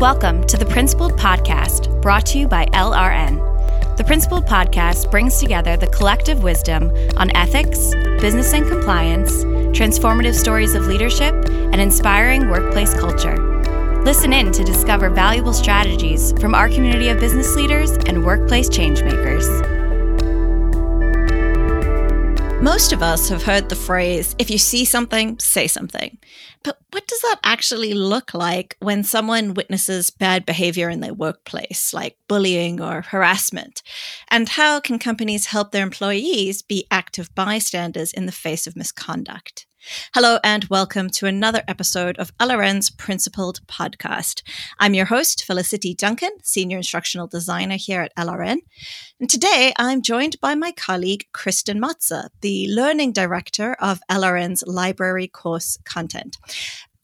[0.00, 3.96] Welcome to the Principled Podcast, brought to you by LRN.
[3.96, 7.78] The Principled Podcast brings together the collective wisdom on ethics,
[8.20, 9.32] business and compliance,
[9.74, 13.38] transformative stories of leadership, and inspiring workplace culture.
[14.02, 19.75] Listen in to discover valuable strategies from our community of business leaders and workplace changemakers.
[22.62, 26.16] Most of us have heard the phrase, if you see something, say something.
[26.62, 31.92] But what does that actually look like when someone witnesses bad behavior in their workplace,
[31.92, 33.82] like bullying or harassment?
[34.30, 39.66] And how can companies help their employees be active bystanders in the face of misconduct?
[40.14, 44.42] Hello and welcome to another episode of LRN's Principled Podcast.
[44.80, 48.58] I'm your host, Felicity Duncan, Senior Instructional Designer here at LRN.
[49.20, 55.28] And today I'm joined by my colleague, Kristen Matza, the Learning Director of LRN's Library
[55.28, 56.36] Course Content.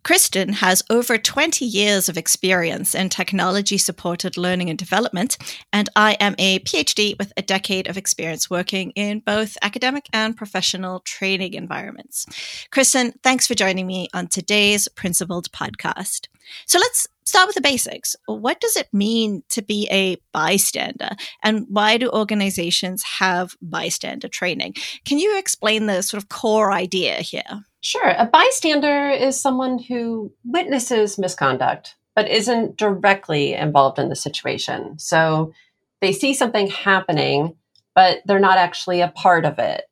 [0.04, 5.38] Kristen has over 20 years of experience in technology supported learning and development,
[5.72, 10.36] and I am a PhD with a decade of experience working in both academic and
[10.36, 12.26] professional training environments.
[12.72, 16.26] Kristen, thanks for joining me on today's Principled podcast.
[16.66, 18.16] So let's start with the basics.
[18.26, 21.10] What does it mean to be a bystander,
[21.44, 24.74] and why do organizations have bystander training?
[25.04, 27.64] Can you explain the sort of core idea here?
[27.82, 28.14] Sure.
[28.16, 34.98] A bystander is someone who witnesses misconduct, but isn't directly involved in the situation.
[35.00, 35.52] So
[36.00, 37.56] they see something happening,
[37.94, 39.82] but they're not actually a part of it.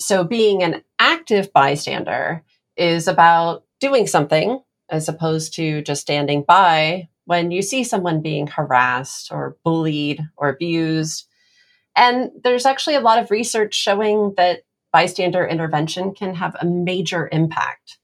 [0.00, 2.42] So being an active bystander
[2.76, 8.48] is about doing something as opposed to just standing by when you see someone being
[8.48, 11.28] harassed or bullied or abused.
[11.94, 14.62] And there's actually a lot of research showing that
[14.96, 17.98] bystander intervention can have a major impact.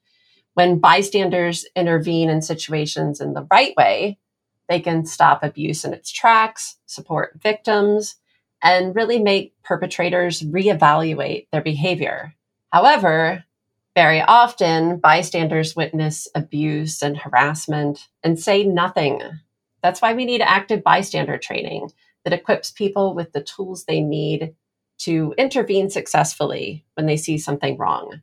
[0.53, 4.19] When bystanders intervene in situations in the right way,
[4.69, 8.17] they can stop abuse in its tracks, support victims,
[8.63, 12.35] and really make perpetrators reevaluate their behavior.
[12.71, 13.43] However,
[13.97, 19.23] very often bystanders witness abuse and harassment and say nothing.
[19.83, 21.91] That's why we need active bystander training
[22.25, 24.55] that equips people with the tools they need
[25.05, 28.23] to intervene successfully when they see something wrong.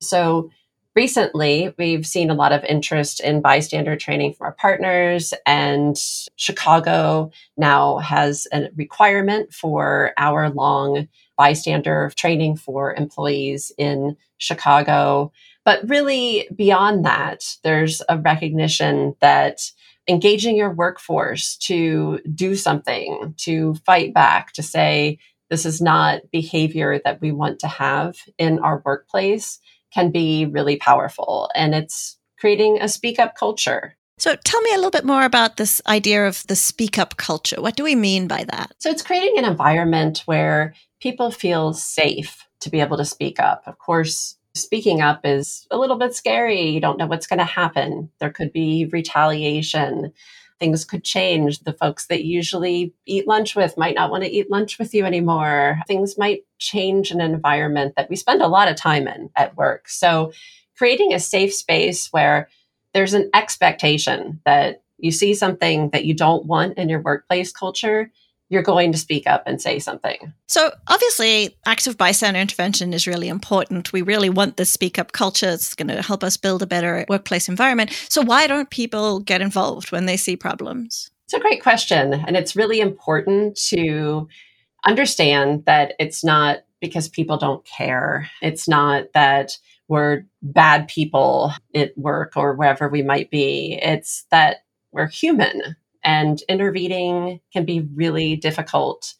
[0.00, 0.50] So,
[0.94, 5.96] recently, we've seen a lot of interest in bystander training from our partners, and
[6.36, 15.32] Chicago now has a requirement for hour long bystander training for employees in Chicago.
[15.64, 19.70] But really, beyond that, there's a recognition that
[20.08, 25.18] engaging your workforce to do something, to fight back, to say,
[25.50, 29.58] this is not behavior that we want to have in our workplace
[29.92, 31.50] can be really powerful.
[31.54, 33.96] And it's creating a speak up culture.
[34.18, 37.60] So tell me a little bit more about this idea of the speak up culture.
[37.60, 38.72] What do we mean by that?
[38.78, 43.62] So it's creating an environment where people feel safe to be able to speak up.
[43.66, 46.62] Of course, speaking up is a little bit scary.
[46.62, 48.10] You don't know what's going to happen.
[48.18, 50.12] There could be retaliation
[50.58, 51.60] things could change.
[51.60, 55.04] The folks that usually eat lunch with might not want to eat lunch with you
[55.04, 55.80] anymore.
[55.86, 59.88] Things might change an environment that we spend a lot of time in at work.
[59.88, 60.32] So,
[60.76, 62.48] creating a safe space where
[62.92, 68.10] there's an expectation that you see something that you don't want in your workplace culture
[68.48, 70.32] you're going to speak up and say something.
[70.46, 73.92] So, obviously, active bystander intervention is really important.
[73.92, 75.50] We really want this speak up culture.
[75.50, 77.92] It's going to help us build a better workplace environment.
[78.08, 81.10] So, why don't people get involved when they see problems?
[81.24, 82.14] It's a great question.
[82.14, 84.28] And it's really important to
[84.84, 88.30] understand that it's not because people don't care.
[88.42, 89.58] It's not that
[89.88, 93.78] we're bad people at work or wherever we might be.
[93.82, 94.58] It's that
[94.92, 99.14] we're human and intervening can be really difficult.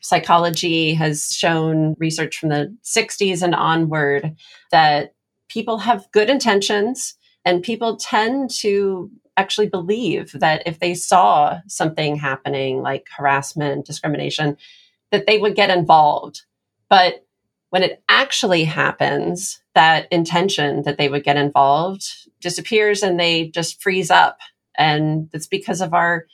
[0.00, 4.36] Psychology has shown research from the 60s and onward
[4.70, 5.14] that
[5.48, 7.14] people have good intentions
[7.46, 14.58] and people tend to actually believe that if they saw something happening like harassment, discrimination,
[15.10, 16.42] that they would get involved.
[16.90, 17.24] But
[17.70, 22.06] when it actually happens, that intention that they would get involved
[22.40, 24.38] disappears and they just freeze up
[24.78, 26.26] and it's because of our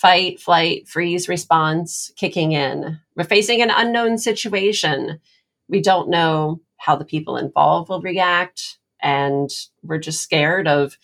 [0.00, 3.00] fight, flight, freeze response kicking in.
[3.16, 5.20] We're facing an unknown situation.
[5.68, 8.78] We don't know how the people involved will react.
[9.02, 9.50] And
[9.82, 10.96] we're just scared of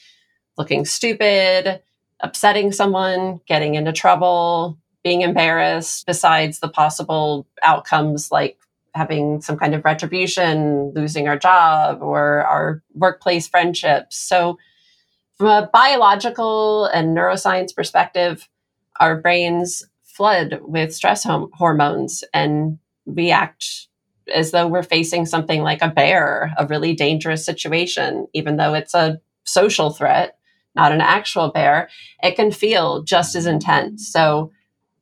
[0.59, 1.81] looking stupid,
[2.21, 8.59] upsetting someone, getting into trouble, being embarrassed, besides the possible outcomes like
[8.95, 14.17] having some kind of retribution, losing our job, or our workplace friendships.
[14.19, 14.59] So,
[15.39, 18.49] From a biological and neuroscience perspective,
[19.03, 23.89] our brains flood with stress hom- hormones and we act
[24.33, 28.95] as though we're facing something like a bear, a really dangerous situation, even though it's
[28.95, 30.39] a social threat,
[30.77, 31.89] not an actual bear,
[32.23, 34.09] it can feel just as intense.
[34.09, 34.53] So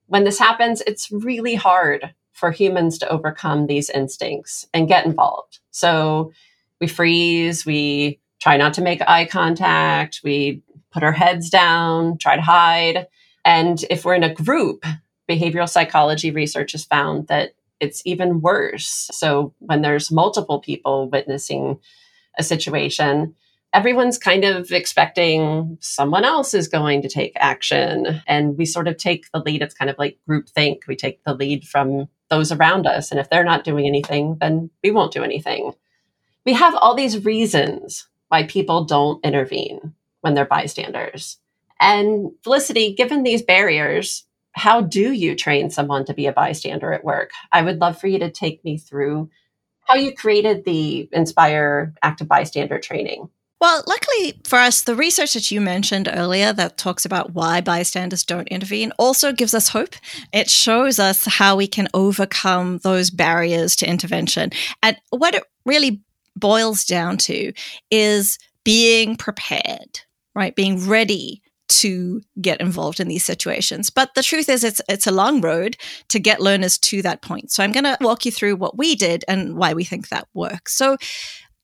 [0.07, 5.59] when this happens, it's really hard for humans to overcome these instincts and get involved.
[5.73, 6.33] So
[6.81, 12.37] we freeze, we try not to make eye contact, we put our heads down, try
[12.37, 13.07] to hide.
[13.45, 14.85] And if we're in a group,
[15.29, 19.09] behavioral psychology research has found that it's even worse.
[19.13, 21.81] So when there's multiple people witnessing
[22.39, 23.35] a situation,
[23.73, 28.23] everyone's kind of expecting someone else is going to take action.
[28.27, 29.63] And we sort of take the lead.
[29.63, 30.85] It's kind of like group think.
[30.87, 33.11] We take the lead from those around us.
[33.11, 35.73] And if they're not doing anything, then we won't do anything.
[36.45, 41.39] We have all these reasons why people don't intervene when they're bystanders.
[41.81, 47.05] And Felicity, given these barriers, how do you train someone to be a bystander at
[47.05, 47.31] work?
[47.53, 49.31] I would love for you to take me through
[49.87, 53.29] how you created the Inspire Active Bystander training.
[53.61, 58.25] Well, luckily for us, the research that you mentioned earlier that talks about why bystanders
[58.25, 59.95] don't intervene also gives us hope.
[60.33, 64.51] It shows us how we can overcome those barriers to intervention.
[64.83, 66.03] And what it really
[66.37, 67.53] boils down to
[67.91, 70.01] is being prepared,
[70.35, 70.55] right?
[70.57, 73.91] Being ready to get involved in these situations.
[73.91, 75.77] But the truth is it's it's a long road
[76.09, 77.51] to get learners to that point.
[77.51, 80.29] So I'm going to walk you through what we did and why we think that
[80.35, 80.75] works.
[80.75, 80.97] So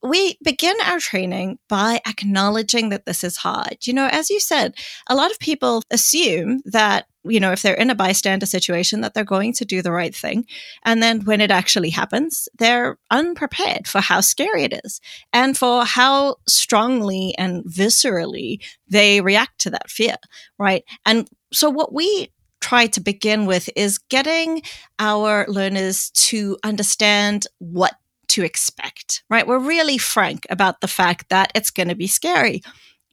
[0.03, 3.77] we begin our training by acknowledging that this is hard.
[3.81, 4.75] You know, as you said,
[5.07, 9.13] a lot of people assume that, you know, if they're in a bystander situation, that
[9.13, 10.45] they're going to do the right thing.
[10.85, 15.01] And then when it actually happens, they're unprepared for how scary it is
[15.33, 20.15] and for how strongly and viscerally they react to that fear,
[20.59, 20.83] right?
[21.05, 22.29] And so what we
[22.61, 24.61] try to begin with is getting
[24.99, 27.95] our learners to understand what
[28.29, 29.47] to expect, right?
[29.47, 32.61] We're really frank about the fact that it's going to be scary.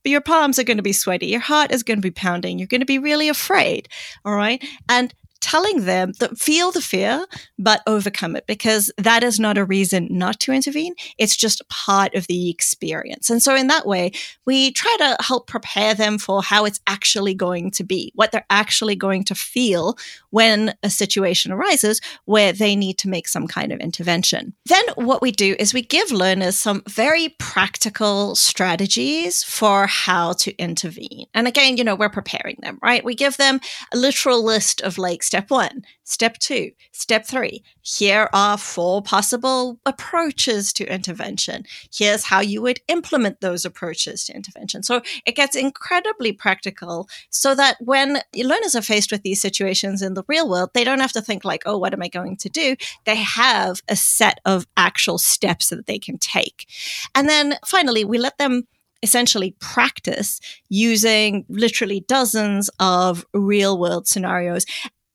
[0.02, 1.26] But your palms are going to be sweaty.
[1.28, 2.58] Your heart is going to be pounding.
[2.58, 3.88] You're going to be really afraid.
[4.25, 4.62] All right.
[4.88, 5.14] And
[5.44, 7.26] telling them that feel the fear,
[7.58, 10.94] but overcome it because that is not a reason not to intervene.
[11.19, 13.29] It's just part of the experience.
[13.29, 14.12] And so, in that way,
[14.46, 18.46] we try to help prepare them for how it's actually going to be, what they're
[18.49, 19.99] actually going to feel
[20.31, 24.55] when a situation arises where they need to make some kind of intervention.
[24.64, 30.56] Then, what we do is we give learners some very practical strategies for how to
[30.56, 31.26] intervene.
[31.35, 33.05] And again, you know, we're preparing them, right?
[33.05, 33.61] We give them
[33.93, 37.64] a literal list of like Step one, step two, step three.
[37.82, 41.64] Here are four possible approaches to intervention.
[41.92, 44.84] Here's how you would implement those approaches to intervention.
[44.84, 50.14] So it gets incredibly practical so that when learners are faced with these situations in
[50.14, 52.48] the real world, they don't have to think like, oh, what am I going to
[52.48, 52.76] do?
[53.04, 56.69] They have a set of actual steps that they can take.
[57.12, 58.69] And then finally, we let them
[59.02, 64.64] essentially practice using literally dozens of real world scenarios.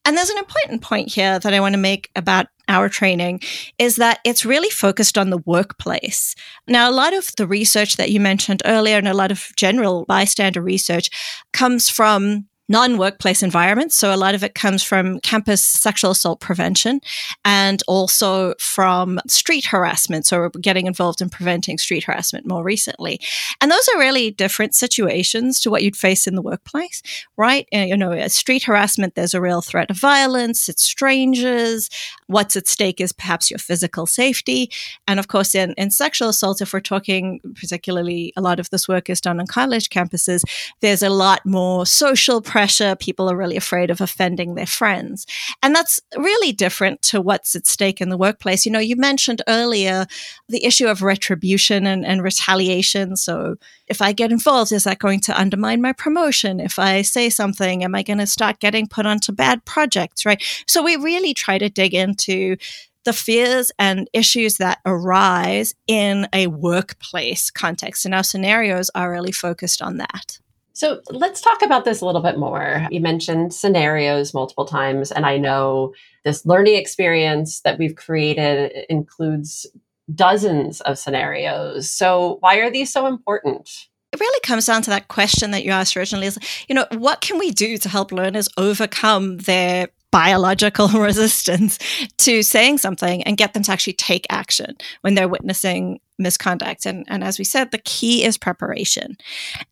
[0.09, 3.41] And there's an important point here that I want to make about our training
[3.77, 6.33] is that it's really focused on the workplace.
[6.67, 10.05] Now, a lot of the research that you mentioned earlier and a lot of general
[10.05, 11.11] bystander research
[11.53, 13.95] comes from non workplace environments.
[13.95, 17.01] So a lot of it comes from campus sexual assault prevention
[17.43, 20.27] and also from street harassment.
[20.27, 23.19] So we're getting involved in preventing street harassment more recently.
[23.59, 27.01] And those are really different situations to what you'd face in the workplace,
[27.37, 27.67] right?
[27.73, 31.89] Uh, you know, street harassment, there's a real threat of violence, it's strangers.
[32.27, 34.69] What's at stake is perhaps your physical safety.
[35.07, 38.87] And of course, in, in sexual assault, if we're talking particularly a lot of this
[38.87, 40.43] work is done on college campuses,
[40.81, 42.93] there's a lot more social pressure pressure.
[42.97, 45.25] People are really afraid of offending their friends.
[45.63, 48.65] And that's really different to what's at stake in the workplace.
[48.65, 50.07] You know, you mentioned earlier
[50.49, 53.15] the issue of retribution and, and retaliation.
[53.15, 53.55] So
[53.87, 56.59] if I get involved, is that going to undermine my promotion?
[56.59, 60.25] If I say something, am I going to start getting put onto bad projects?
[60.25, 60.43] Right.
[60.67, 62.57] So we really try to dig into
[63.05, 68.03] the fears and issues that arise in a workplace context.
[68.03, 70.39] And our scenarios are really focused on that.
[70.79, 72.87] So let's talk about this a little bit more.
[72.89, 75.93] You mentioned scenarios multiple times, and I know
[76.23, 79.67] this learning experience that we've created includes
[80.15, 81.89] dozens of scenarios.
[81.89, 83.89] So, why are these so important?
[84.13, 87.19] It really comes down to that question that you asked originally is, you know, what
[87.19, 91.77] can we do to help learners overcome their biological resistance
[92.19, 96.85] to saying something and get them to actually take action when they're witnessing misconduct.
[96.85, 99.17] And, and as we said, the key is preparation.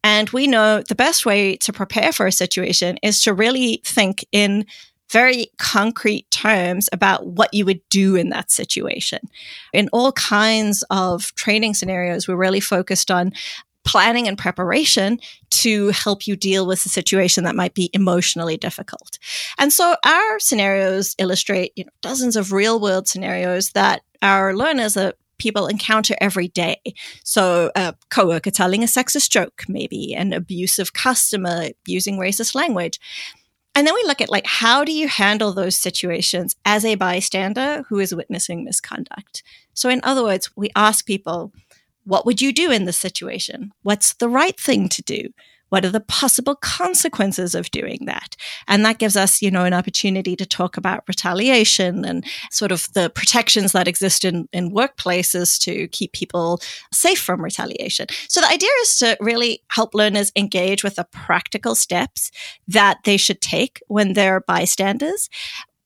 [0.04, 4.26] And we know the best way to prepare for a situation is to really think
[4.32, 4.66] in
[5.10, 9.20] very concrete terms about what you would do in that situation.
[9.74, 13.32] In all kinds of training scenarios, we're really focused on
[13.86, 15.18] planning and preparation
[15.50, 19.18] to help you deal with a situation that might be emotionally difficult.
[19.58, 24.98] And so our scenarios illustrate you know, dozens of real world scenarios that our learners
[24.98, 26.78] are people encounter every day.
[27.24, 33.00] So, a coworker telling a sexist joke, maybe an abusive customer using racist language.
[33.76, 37.84] And then we look at like how do you handle those situations as a bystander
[37.90, 39.44] who is witnessing misconduct?
[39.76, 41.54] So in other words, we ask people,
[42.04, 43.72] what would you do in this situation?
[43.84, 45.30] What's the right thing to do?
[45.70, 48.36] What are the possible consequences of doing that?
[48.68, 52.92] And that gives us, you know, an opportunity to talk about retaliation and sort of
[52.94, 56.62] the protections that exist in, in workplaces to keep people
[56.94, 58.08] safe from retaliation.
[58.30, 62.32] So the idea is to really help learners engage with the practical steps
[62.68, 65.30] that they should take when they're bystanders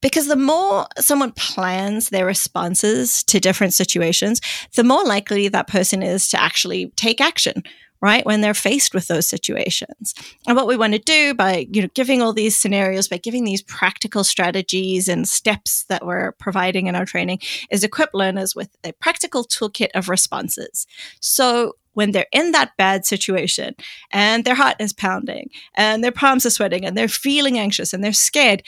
[0.02, 4.40] because the more someone plans their responses to different situations,
[4.74, 7.62] the more likely that person is to actually take action
[8.02, 10.12] right when they're faced with those situations.
[10.46, 13.44] And what we want to do by you know giving all these scenarios by giving
[13.44, 17.38] these practical strategies and steps that we're providing in our training
[17.70, 20.86] is equip learners with a practical toolkit of responses.
[21.20, 23.74] So when they're in that bad situation
[24.10, 28.02] and their heart is pounding and their palms are sweating and they're feeling anxious and
[28.02, 28.62] they're scared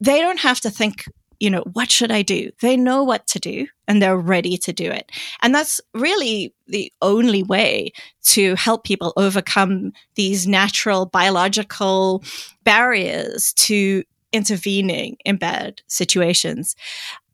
[0.00, 1.04] they don't have to think
[1.40, 2.50] you know, what should I do?
[2.60, 5.10] They know what to do and they're ready to do it.
[5.42, 7.92] And that's really the only way
[8.24, 12.22] to help people overcome these natural biological
[12.64, 16.74] barriers to intervening in bad situations.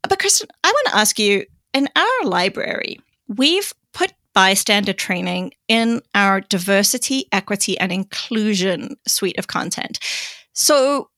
[0.08, 6.00] But Kristen, I want to ask you in our library, we've put bystander training in
[6.14, 9.98] our diversity, equity, and inclusion suite of content.
[10.52, 11.09] So,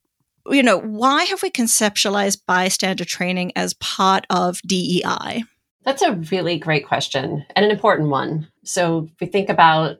[0.49, 5.43] you know, why have we conceptualized bystander training as part of DEI?
[5.83, 8.47] That's a really great question and an important one.
[8.63, 9.97] So, if we think about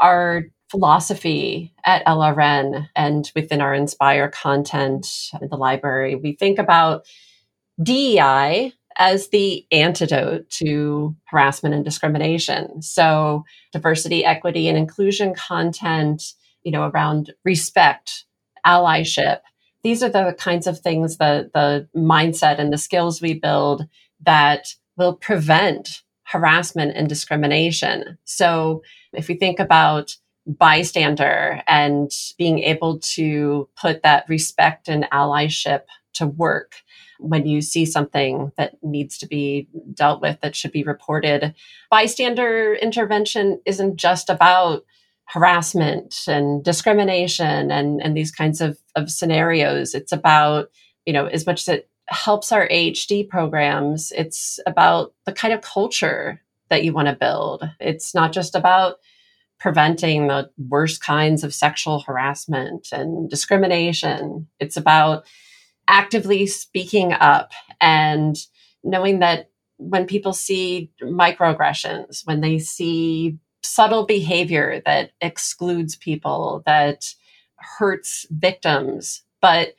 [0.00, 5.06] our philosophy at LRN and within our Inspire content
[5.40, 7.06] in the library, we think about
[7.82, 12.82] DEI as the antidote to harassment and discrimination.
[12.82, 16.22] So, diversity, equity, and inclusion content,
[16.62, 18.24] you know, around respect,
[18.64, 19.40] allyship,
[19.86, 23.86] these are the kinds of things the the mindset and the skills we build
[24.20, 28.18] that will prevent harassment and discrimination.
[28.24, 35.82] So if we think about bystander and being able to put that respect and allyship
[36.14, 36.72] to work
[37.20, 41.54] when you see something that needs to be dealt with that should be reported.
[41.90, 44.84] Bystander intervention isn't just about
[45.26, 49.94] harassment and discrimination and, and these kinds of, of scenarios.
[49.94, 50.68] It's about,
[51.04, 55.60] you know, as much as it helps our AHD programs, it's about the kind of
[55.60, 57.68] culture that you want to build.
[57.80, 58.96] It's not just about
[59.58, 64.46] preventing the worst kinds of sexual harassment and discrimination.
[64.60, 65.24] It's about
[65.88, 68.36] actively speaking up and
[68.84, 77.14] knowing that when people see microaggressions, when they see subtle behavior that excludes people, that
[77.56, 79.74] hurts victims, but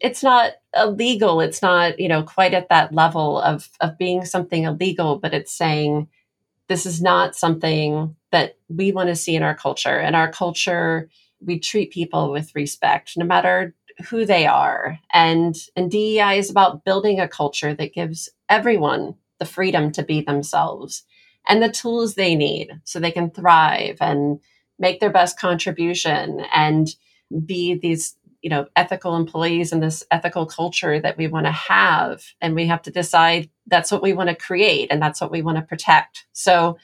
[0.00, 1.40] it's not illegal.
[1.40, 5.52] It's not, you know, quite at that level of, of being something illegal, but it's
[5.52, 6.08] saying
[6.68, 9.98] this is not something that we want to see in our culture.
[10.00, 11.08] In our culture,
[11.40, 13.74] we treat people with respect, no matter
[14.10, 14.98] who they are.
[15.12, 20.20] And, and DEI is about building a culture that gives everyone the freedom to be
[20.20, 21.04] themselves
[21.48, 24.40] and the tools they need so they can thrive and
[24.78, 26.88] make their best contribution and
[27.44, 32.22] be these you know ethical employees in this ethical culture that we want to have.
[32.40, 35.42] And we have to decide that's what we want to create and that's what we
[35.42, 36.26] want to protect.
[36.32, 36.78] So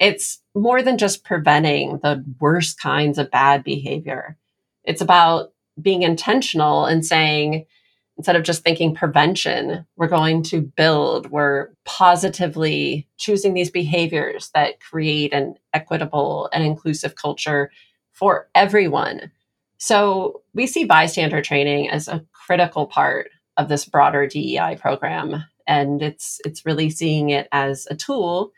[0.00, 4.36] it's more than just preventing the worst kinds of bad behavior.
[4.84, 7.66] It's about being intentional and saying
[8.16, 14.80] instead of just thinking prevention, we're going to build, we're positively choosing these behaviors that
[14.80, 17.70] create an equitable and inclusive culture
[18.12, 19.30] for everyone.
[19.78, 25.44] So we see bystander training as a critical part of this broader DEI program.
[25.66, 28.52] And it's it's really seeing it as a tool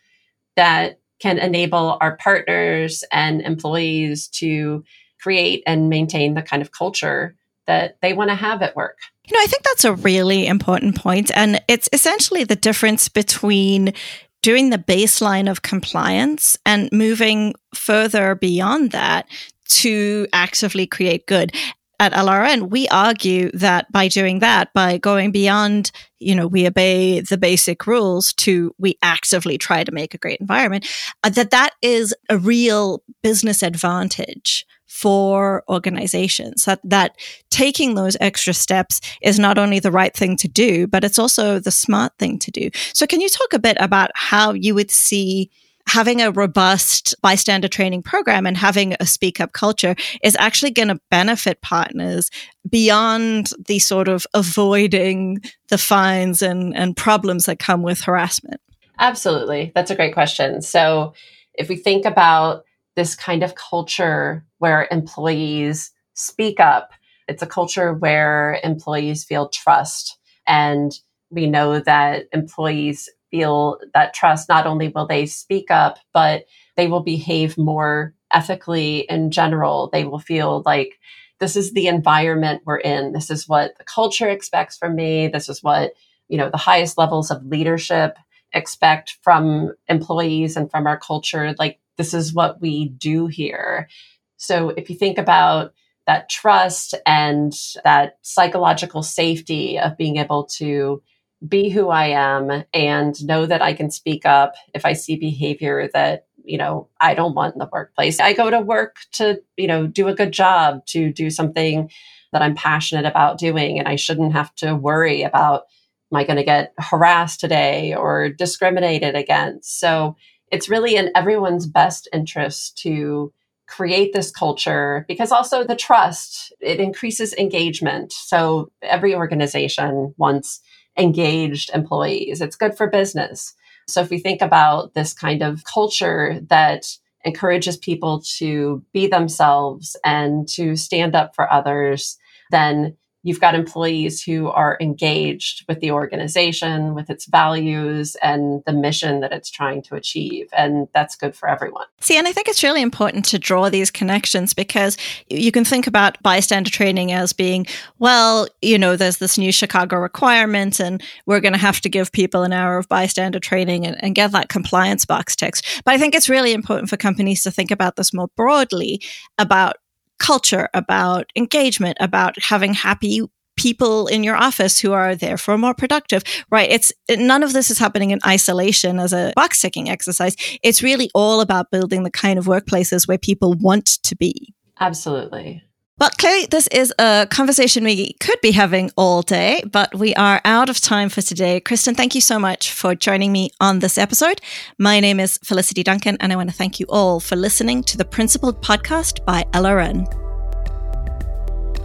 [0.57, 4.85] that can enable our partners and employees to
[5.21, 7.35] create and maintain the kind of culture
[7.67, 8.99] that they want to have at work.
[9.29, 13.93] You know, I think that's a really important point, and it's essentially the difference between
[14.41, 19.29] doing the baseline of compliance and moving further beyond that
[19.69, 21.53] to actively create good.
[22.01, 27.21] At LRN, we argue that by doing that, by going beyond, you know, we obey
[27.21, 30.87] the basic rules to we actively try to make a great environment,
[31.23, 37.17] uh, that that is a real business advantage for organizations that that
[37.51, 41.61] taking those extra steps is not only the right thing to do but it's also
[41.61, 44.91] the smart thing to do so can you talk a bit about how you would
[44.91, 45.51] see
[45.89, 50.89] having a robust bystander training program and having a speak up culture is actually going
[50.89, 52.31] to benefit partners
[52.69, 58.61] beyond the sort of avoiding the fines and, and problems that come with harassment?
[58.99, 59.73] Absolutely.
[59.75, 60.61] That's a great question.
[60.61, 61.15] So,
[61.55, 62.65] if we think about
[62.99, 66.91] this kind of culture where employees speak up,
[67.29, 70.19] it's a culture where employees feel trust.
[70.49, 70.91] And
[71.31, 76.89] we know that employees feel that trust, not only will they speak up, but they
[76.89, 79.91] will behave more ethically in general.
[79.93, 80.99] They will feel like
[81.39, 83.13] this is the environment we're in.
[83.13, 85.29] This is what the culture expects from me.
[85.29, 85.93] This is what,
[86.27, 88.17] you know, the highest levels of leadership
[88.53, 91.55] expect from employees and from our culture.
[91.61, 93.89] Like, this is what we do here.
[94.37, 95.75] So if you think about
[96.07, 97.53] that trust and
[97.85, 101.03] that psychological safety of being able to
[101.47, 105.89] be who I am and know that I can speak up if I see behavior
[105.93, 108.21] that, you know, I don't want in the workplace.
[108.21, 111.91] I go to work to, you know, do a good job, to do something
[112.33, 113.79] that I'm passionate about doing.
[113.79, 115.65] And I shouldn't have to worry about,
[116.13, 119.79] am I going to get harassed today or discriminated against?
[119.79, 120.17] So
[120.51, 123.33] it's really in everyone's best interest to
[123.67, 128.13] create this culture because also the trust, it increases engagement.
[128.13, 130.61] So every organization wants
[130.97, 132.41] engaged employees.
[132.41, 133.55] It's good for business.
[133.87, 136.87] So if we think about this kind of culture that
[137.25, 142.19] encourages people to be themselves and to stand up for others,
[142.51, 148.73] then you've got employees who are engaged with the organization, with its values and the
[148.73, 150.49] mission that it's trying to achieve.
[150.57, 151.87] And that's good for everyone.
[152.01, 154.97] See, and I think it's really important to draw these connections because
[155.29, 157.67] you can think about bystander training as being,
[157.99, 162.13] well, you know, there's this new Chicago requirement and we're going to have to give
[162.13, 165.83] people an hour of bystander training and, and get that compliance box ticked.
[165.85, 169.03] But I think it's really important for companies to think about this more broadly
[169.39, 169.77] about
[170.19, 173.23] culture, about engagement, about having happy
[173.57, 176.71] people in your office who are therefore more productive, right?
[176.71, 180.37] It's none of this is happening in isolation as a box ticking exercise.
[180.63, 184.55] It's really all about building the kind of workplaces where people want to be.
[184.81, 185.65] Absolutely.
[185.99, 190.41] Well, clearly, this is a conversation we could be having all day, but we are
[190.45, 191.59] out of time for today.
[191.59, 194.41] Kristen, thank you so much for joining me on this episode.
[194.79, 197.97] My name is Felicity Duncan, and I want to thank you all for listening to
[197.97, 200.07] the Principled Podcast by LRN.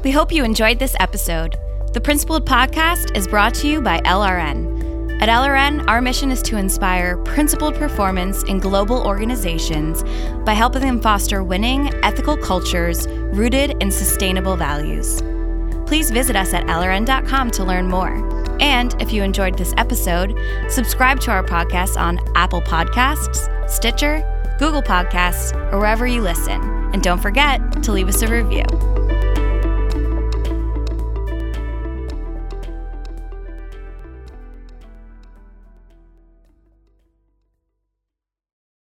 [0.03, 1.55] We hope you enjoyed this episode.
[1.93, 4.72] The Principled Podcast is brought to you by LRN.
[5.21, 10.03] At LRN, our mission is to inspire principled performance in global organizations
[10.43, 15.21] by helping them foster winning, ethical cultures rooted in sustainable values.
[15.85, 18.13] Please visit us at LRN.com to learn more.
[18.59, 20.37] And if you enjoyed this episode,
[20.69, 24.23] subscribe to our podcast on Apple Podcasts, Stitcher,
[24.59, 26.61] Google Podcasts, or wherever you listen.
[26.93, 28.65] And don't forget to leave us a review.